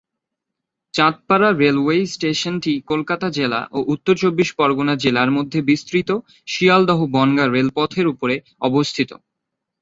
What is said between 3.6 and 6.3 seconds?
ও উত্তর চব্বিশ পরগণা জেলার মধ্যে বিস্তৃত